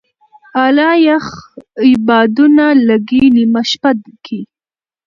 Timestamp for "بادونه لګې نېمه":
2.07-3.61